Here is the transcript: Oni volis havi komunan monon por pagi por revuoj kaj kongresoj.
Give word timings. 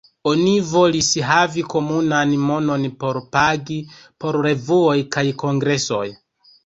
Oni 0.29 0.53
volis 0.69 1.09
havi 1.31 1.65
komunan 1.73 2.33
monon 2.45 2.87
por 3.03 3.19
pagi 3.37 3.77
por 4.25 4.41
revuoj 4.47 4.99
kaj 5.17 5.27
kongresoj. 5.45 6.05